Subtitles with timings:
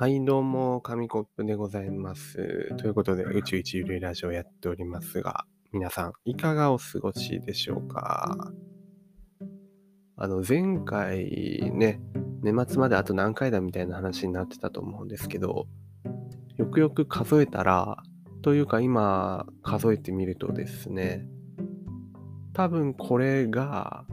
[0.00, 2.74] はい、どうも、紙コップでございます。
[2.78, 8.50] ということで、宇宙一ゆるいラジオやっておりますが、皆さん、いかがお過ごしでしょうか？
[10.16, 12.00] あの、前回ね、
[12.40, 15.66] 年末まであと何回だみたいな話になってたと思うんですけど、
[16.56, 18.02] よくよく数えたら、
[18.40, 21.26] というか今、数えてみるとですね、
[22.54, 24.06] 多分これが、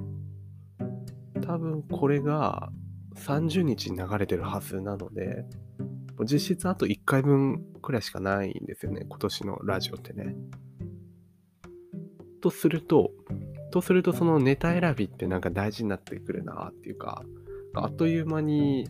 [1.45, 2.73] 多分これが
[3.15, 5.45] 30日に流れてるはずなので、
[6.25, 10.35] 実質あと1回分くらいしかないんですよね、今年のラジオってね。
[12.41, 13.11] とすると、
[13.71, 17.23] とするとそのネタ選びってなんか大事になってくるなっていうか、
[17.75, 18.89] あっという間に、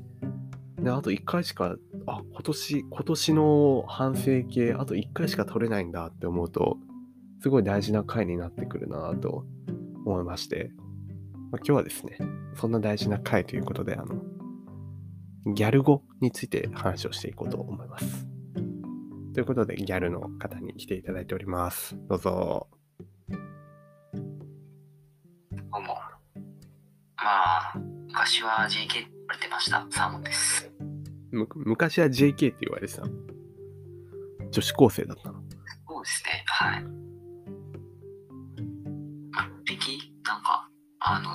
[0.79, 6.77] ね、あと1回しか、あ、今年、今年の反省系、あと1回しか取れないんだって思うと、
[7.41, 9.45] すごい大事な回になってくるなと
[10.05, 10.71] 思いまして、
[11.51, 12.17] まあ、今日はですね、
[12.55, 14.21] そんな大事な回ということで、あの、
[15.53, 18.27] ギャル語について話をしていこうと思います。
[19.33, 21.95] ということで、ギャルの方に来ていただいております。
[22.09, 22.67] どうぞ。
[23.29, 23.37] ど
[25.77, 25.95] うも。
[27.17, 27.73] まあ、
[28.07, 29.87] 昔は JK って言われてました。
[29.89, 30.71] サーモンです。
[31.31, 33.11] む昔は JK って言われてたの？
[34.49, 35.41] 女子高生だったの？
[35.87, 36.43] そうですね。
[36.47, 36.83] はい。
[39.31, 41.29] まあ、的なんか、あの、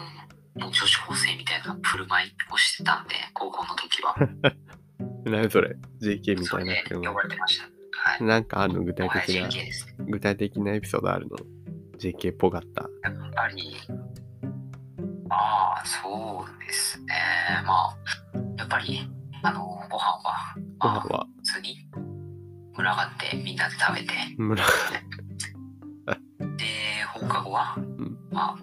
[0.63, 4.15] もう女子高生みたいな振る舞いをしてたんで、高校の時は。
[5.27, 6.75] 何それ ?JK みたいな
[7.09, 7.65] 呼ばれてました。
[7.65, 8.25] はい。
[8.25, 9.49] なんかあるの具体的な。
[10.07, 11.37] 具体的なエピソードあるの
[11.99, 12.83] ?JK っぽかった。
[13.03, 13.77] やっぱり、
[15.31, 17.15] ああ、そうですね。
[17.67, 17.97] まあ、
[18.59, 19.01] やっぱり、
[19.43, 21.27] あの、ご飯は、まあ、ご飯は？
[21.39, 21.77] 普通に、
[22.77, 24.71] 群がってみんなで食べて、村で、
[27.15, 28.62] 放課後は、んまあ、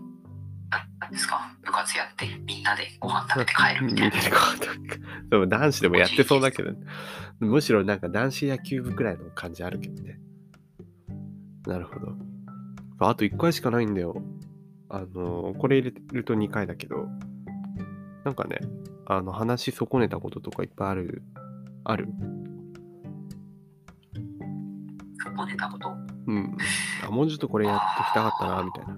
[2.69, 4.15] なでご飯食べて帰るみたいな。
[5.29, 6.71] でも男子でもやってそうだけど、
[7.39, 10.19] むしろなんか男子野球部くらいの感じあるけどね。
[11.67, 12.15] なるほど。
[12.99, 14.21] あと1回しかないんだよ。
[14.89, 17.07] あの、これ入れると2回だけど、
[18.25, 18.59] なんかね、
[19.05, 21.23] あの、話し損ねたこととかいっぱいある、
[21.83, 22.07] ある？
[25.23, 25.89] そこでたこと、
[26.27, 26.57] うん。
[27.07, 28.93] あ、もうちょっとこれやってきたかったな、みたいな。
[28.93, 28.97] っ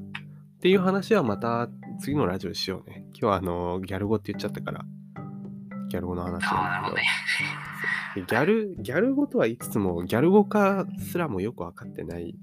[0.62, 1.68] ていう話はまた
[2.00, 3.00] 次のラジオでしようね。
[3.21, 4.83] 今日はあの、ギャル語って言っちゃったから、
[5.89, 7.01] ギャル語の話ななんだ
[8.15, 8.25] けど。。
[8.25, 12.33] ギャル、ギャル語とは言いつつも、ギャル語化すらもよくわかってない、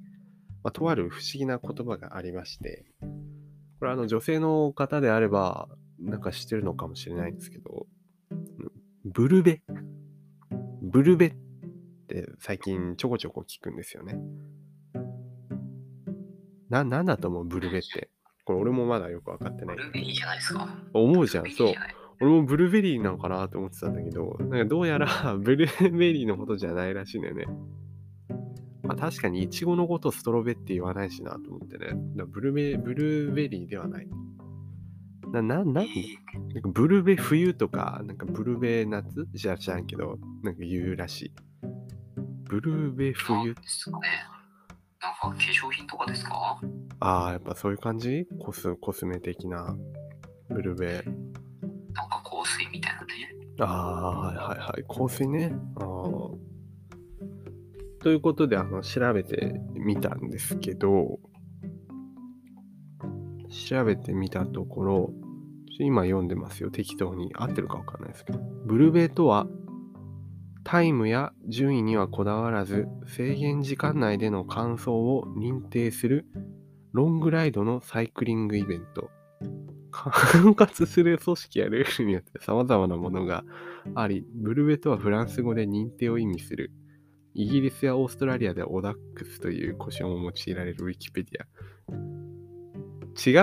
[0.63, 2.85] まあ、とある不思議な言葉がありまして、
[3.81, 5.69] これあの女性の方であれば、
[5.99, 7.89] なんか知ってるのかもしれないんですけど、
[9.05, 9.63] ブルベ。
[10.81, 11.35] ブルベっ
[12.07, 14.17] て最近ちょこちょこ聞くんですよね。
[16.69, 18.11] な、なんだと思うブルベって。
[18.49, 19.77] これ俺もまだよくわかってない。
[19.77, 20.67] ブルーベリーじゃないですか。
[20.95, 21.75] 思うじゃん、そう
[22.19, 27.45] 俺もブルーベリーなのかなと思ってたんだけど、なんかどうやらブルーベリーのことじゃないらしいんだよね。
[28.85, 31.89] まあ確かにイチゴのことをストロベって言わないしなと思ってね。
[32.17, 34.09] だブルベブルーベリーではない。
[35.31, 35.91] な、な、なんなんか
[36.71, 39.29] ブルベ冬とか、なんかブルベ夏？
[39.35, 41.33] じゃ知らんけど、なんか言うらしい。
[42.49, 44.09] ブルベなん冬ですかね。
[45.01, 46.28] なんか化粧品とかですか
[47.01, 48.27] ああ、やっぱそういう感じ？
[48.41, 49.77] コス、コスメ的な。
[50.51, 51.03] ブルベ。
[51.93, 53.07] なんか香水みたいなね。
[53.61, 54.85] ああ、はいはいはい。
[54.89, 55.55] 香水ね。
[55.77, 56.37] あー
[58.01, 61.19] ということで、あの、調べてみたんですけど、
[63.69, 65.13] 調べてみたところ、
[65.81, 66.71] 今読んでますよ。
[66.71, 67.33] 適当に。
[67.35, 68.41] 合ってるかわかんないですけど。
[68.67, 69.47] ブルベとは、
[70.65, 76.27] タイムや順位にはこだわらず、制限時間内での完走を認定する
[76.93, 79.11] ロングライドのサイクリングイベント。
[79.91, 83.45] 管轄する組織やルールによって様々なものが
[83.95, 86.73] あり、ブルベとはフランス語で認定を意味する。
[87.35, 91.47] イギリスやオーストラリアでオダックスという故障を用いられるウィキペディア。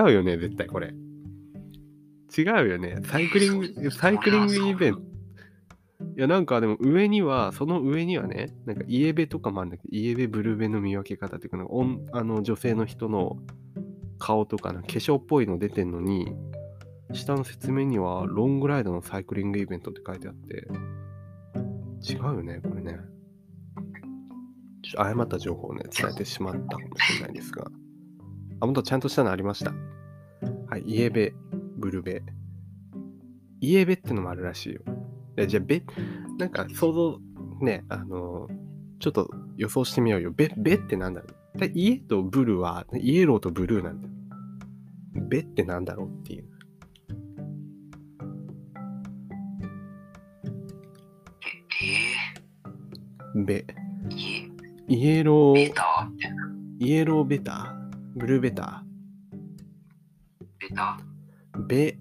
[0.08, 0.94] 違うよね、絶対これ。
[2.36, 2.98] 違うよね。
[3.04, 5.15] サイクリング、サイクリングイベント。
[6.16, 13.36] いや、なんかでも上には、その上にはね、なんかイエベとかもあるんだけど、イエベ、ブルベの見分け方っていうか、なんかおんあの女性の人の
[14.18, 16.34] 顔とか、なんか化粧っぽいの出てんのに、
[17.12, 20.66] 下の説明には、ロングライドのサイクリングイベントって書いてあって、
[22.10, 22.98] 違うよね、これね。
[24.82, 27.70] ちょっと誤った情報をね、伝えてしまったかもしれないですが。
[28.60, 29.74] あ、もっとちゃんとしたのありました。
[30.68, 31.34] はい、イエベ、
[31.76, 32.22] ブルベ。
[33.60, 34.80] イエベってのもあるらしいよ。
[35.36, 35.82] えじゃあ、ベ、
[36.38, 37.20] なんか想像、
[37.60, 38.48] ね、あの
[38.98, 40.32] ちょっと予想してみようよ。
[40.32, 41.58] ベ、ベってなんだろう？
[41.58, 44.14] でイエとブルは、イエローとブルーなんだよ。
[45.28, 46.08] ベってなんだろう？
[46.08, 46.44] っていう。
[53.36, 53.66] えベ。
[54.88, 55.72] イイエロー？
[56.78, 57.74] イエローベタ
[58.14, 58.40] ブルー？
[58.40, 58.84] ベタ
[60.58, 60.98] ベタ
[61.66, 61.98] ベ、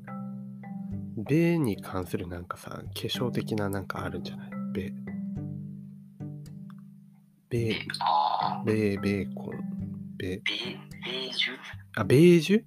[1.17, 4.50] ベに関するなんかさ、化粧的ななんかあるんじゃない？
[4.73, 4.94] ベ。
[7.50, 9.59] ベベ、あーベ、ベーコン、
[10.17, 11.57] ベ、ベ、ベージュ
[11.95, 12.63] あ、ベージュ？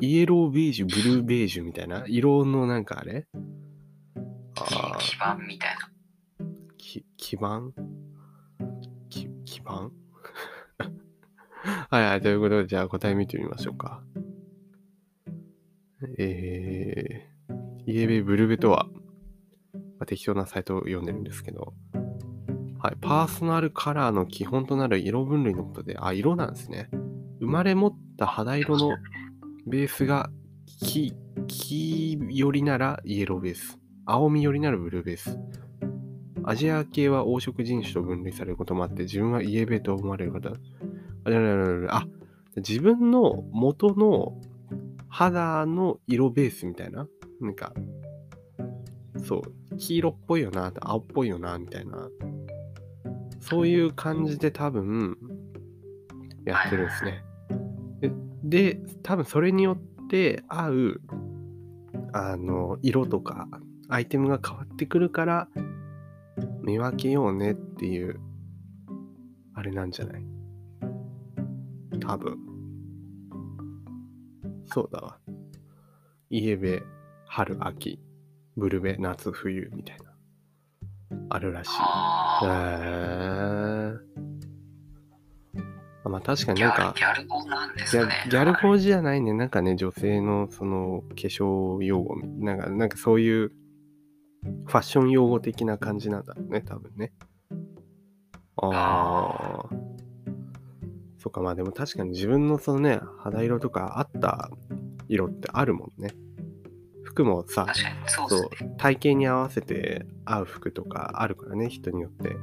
[0.00, 2.04] イエローベージュ、ブルーベージュみたいな？
[2.06, 3.26] 色のなんかあれ？
[4.56, 5.90] あ基板みたいな。
[7.16, 7.72] 基盤
[9.08, 9.92] き基盤
[11.90, 14.02] はいはい、ということで、じゃあ答え見てみましょうか。
[16.18, 17.39] えー、
[17.86, 18.86] イエベブルベとは、
[19.74, 21.74] まあ、適当なサイトを読んでるんですけど、
[22.78, 26.88] はい、パーソナルカラーの基本となる色分類のことで、あ、色なんですね。
[27.40, 28.96] 生まれ持った肌色の
[29.66, 30.30] ベースが
[30.82, 31.14] 黄、
[31.46, 33.78] 黄寄りならイエローベース。
[34.06, 35.38] 青み寄りならブルーベース。
[36.42, 40.48] アジア系は黄色人種と分類されることもあって、自分はイエベと思われる方。
[40.48, 42.06] あ、じゃああ
[42.56, 44.40] 自分の元の
[45.08, 47.06] 肌の色ベースみたいな。
[47.40, 47.72] なんか、
[49.24, 49.42] そ
[49.72, 52.08] う、黄色っぽいよな、青っぽいよな、みたいな。
[53.40, 55.16] そういう感じで多分、
[56.44, 57.24] やってるんですね。
[58.44, 61.00] で、多分それによって合う、
[62.12, 63.48] あの、色とか、
[63.88, 65.48] アイテムが変わってくるから、
[66.62, 68.20] 見分けようねっていう、
[69.54, 70.24] あれなんじゃない？
[72.00, 72.38] 多分。
[74.66, 75.18] そうだわ。
[76.30, 76.82] イエベ、
[77.32, 78.00] 春、秋、
[78.56, 80.10] ブルベ、夏、冬みたいな。
[81.28, 81.70] あるらしい。
[81.70, 86.08] へあえー。
[86.08, 88.14] まあ確かになんか、ギャル語なんですギャかね。
[88.28, 89.32] ギャル語じゃないね。
[89.32, 93.52] なんかね、女性のその化粧用語、なんか、なんかそういう
[94.66, 97.12] ファッション用語的な感じなんだろうね、多分ね。
[98.56, 99.68] ああ。
[101.18, 104.50] そっか、まあでも確かに自分のそのね、肌色とか合った
[105.06, 106.12] 色ってあるもんね。
[107.10, 107.66] 服もさ、
[108.06, 108.28] そう。
[108.78, 112.36] 体型に合わせて合う服とかあるからね、人によって。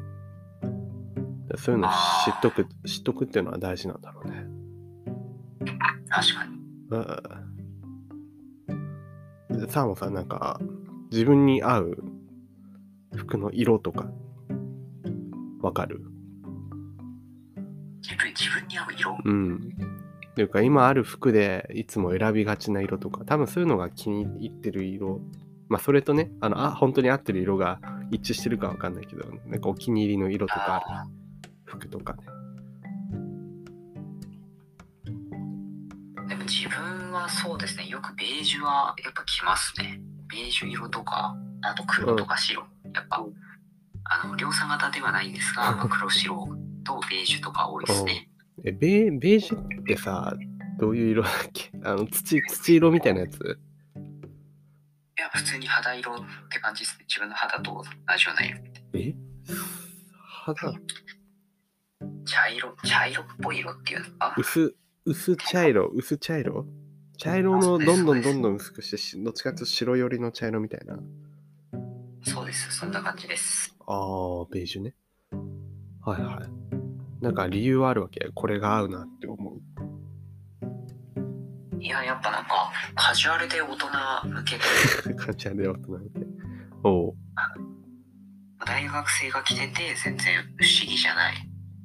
[1.58, 1.92] そういうの知
[2.32, 4.46] っとく、知っとくっていうのは大事なんだろうね。
[6.10, 6.58] 確かに。
[6.90, 6.98] う
[9.64, 9.70] ん。
[9.70, 10.60] サーモンさん、なんか、
[11.12, 12.04] 自分に合う
[13.16, 14.12] 服の色とか、
[15.62, 16.02] わかる？
[18.02, 19.18] 自分自分に合う色？
[19.24, 19.97] うん。
[20.38, 25.20] っていうか、今ある服でいつも選びがちな色とか、多分そういうのが気に入ってる色。
[25.68, 27.80] まあ、それとね、あの、あ、本当に合ってる色が
[28.12, 31.08] 一致してるかわかんないけど、なんかお気に入りの色とかあるあ
[31.66, 32.20] 服とかね。
[35.08, 37.88] ーでも自分はそうですね。
[37.88, 40.00] よくベージュはやっぱ着ますね。
[40.30, 42.62] ベージュ色とか、あと黒とか白。
[42.94, 43.26] やっぱ、
[44.04, 46.48] あの、量産型ではないんですが、 まあ黒白
[46.84, 48.30] とベージュとか多いですね。
[48.64, 50.36] え、ベーベージュってさ、
[50.80, 51.72] どういう色だっけ？
[51.84, 53.38] あの、土、土色みたいなやつ？
[53.40, 56.20] いや、普通に肌色っ
[56.50, 57.06] て感じですね。
[57.08, 57.84] 自分の肌と同
[58.18, 58.60] じような色。
[58.94, 59.16] え？
[60.46, 60.74] 肌？
[62.26, 64.76] 茶色、茶色っぽい色っていうのか薄、
[65.06, 65.88] 薄茶色？
[65.88, 66.66] 薄茶色？
[67.18, 71.00] 茶色のどんどんどんどん薄くしてし、どっちかというと白寄りの茶色みたいな。
[72.24, 72.72] そうです。
[72.72, 73.76] そんな感じです。
[73.88, 74.94] ああ、ベージュね。
[76.02, 76.67] はいはい。
[77.22, 78.30] なんか理由はあるわけ？
[78.34, 79.62] これが合うなって思う。
[81.80, 83.88] いや、やっぱなんか、カジュアルで大人
[84.28, 84.58] 向け
[85.10, 86.24] で、 感じで大人みたい。
[86.84, 87.16] おう
[88.66, 91.36] 大学生が着てて全然不思議じゃない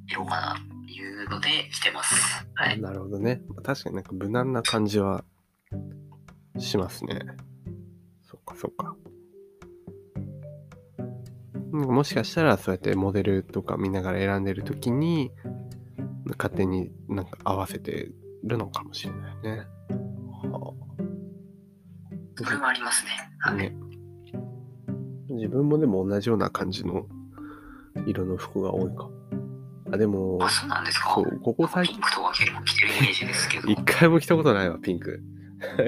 [0.07, 2.45] 色かなっていうので着てます。
[2.55, 2.81] はい。
[2.81, 3.41] なるほどね。
[3.63, 5.23] 確かになんか無難な感じは
[6.57, 7.19] しますね。
[8.21, 8.95] そっかそっか。
[11.73, 15.31] なんかもしかしたらそうやってモデルとか見ながら選んでる時に
[16.37, 18.11] 勝手になんか合わせて
[18.43, 19.67] るのかもしれないね。
[20.51, 20.73] は
[22.35, 23.11] それもありますね。
[23.39, 23.53] はい。
[23.53, 23.75] あね。
[25.29, 27.07] 自分もでも同じような感じの
[28.05, 29.09] 色の服が多いか。
[29.91, 33.67] あ、でも、あ、そうなんですかそう、ここ最近ピン、クとか結構着てるイメージですけど。
[33.67, 35.21] 一回も着たことないわ、ピンク。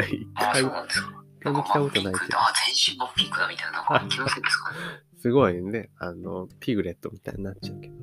[0.10, 0.70] 一あ、回も。
[0.70, 2.39] 一回も着たことないけど。
[2.39, 4.77] あ、全身のピンクだみたいな、気のせいですかね。
[5.25, 7.96] すごいね、あの、ピグレットみたいになっちゃうけど。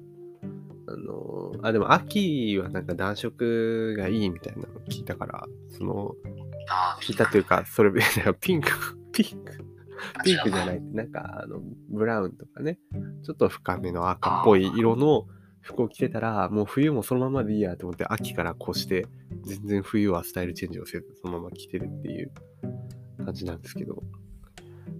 [0.88, 6.16] あの、あ、でも秋はなんか暖色がいいみたいなの聞いたから、その、
[6.68, 7.92] あ聞いたというか、それ、
[8.40, 8.70] ピンク、
[9.12, 9.52] ピンク、
[10.24, 10.66] ピンクじゃい。
[10.66, 10.78] ない。
[10.78, 11.04] って、な。
[11.04, 12.80] んか、あの、ブラウンとかね、
[13.22, 15.28] ちょっと深めの赤っぽい色の
[15.60, 19.06] 服を着てたら、もう冬もそのままでいいやと思って、秋から越して、
[19.44, 22.32] 全然冬はスタイルチェンジをせず、そのまま着てるっていう
[23.24, 24.02] 感じなんですけど、ま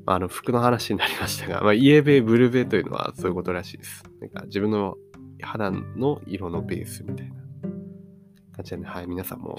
[0.07, 4.05] あ、あの、服の話になりましたが、まあ、イエベ、ブルベというのはそういうことらしいです。
[4.21, 4.97] なんか、自分の
[5.41, 7.35] 肌の色のベースみたいな
[8.53, 9.59] 感じでね、はい、皆さんも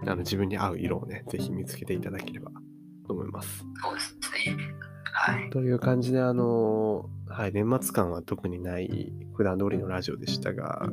[0.00, 2.50] あの自分に合う色をね、ぜひ見つけていただければ
[3.06, 3.64] と思います。
[3.82, 4.16] そうです
[4.48, 4.56] ね。
[5.12, 5.50] はい。
[5.50, 10.88] という感じで、あの、はい、年末感は特にない普段通りのラジオでしたが、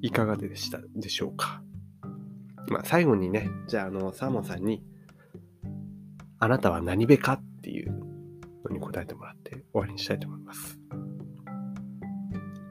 [0.00, 1.62] いかがでしたでしょうか？
[2.68, 4.82] まあ、最後にね、じゃあ、あの、サーモンさんに、
[6.40, 7.92] あなたは何べかっていう
[8.68, 10.78] のに答えてもらって終わりにしたいと思います。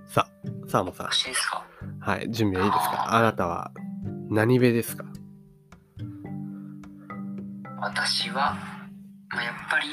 [0.05, 1.07] さあ、サーモンさん、
[1.99, 3.15] はい、準備はいいですか？
[3.15, 3.71] あなたは
[4.29, 5.03] 何べですか？
[7.81, 8.55] 私は、
[9.29, 9.87] まあ、やっぱり、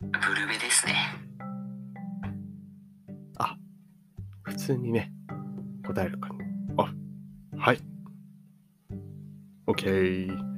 [0.00, 0.08] ブ
[0.40, 0.94] ルベですね。
[3.36, 3.58] あ、
[4.42, 5.12] 普通にね、
[5.86, 6.30] 答えるか
[6.78, 6.90] あ、
[7.58, 7.78] はい。
[9.66, 10.53] OK。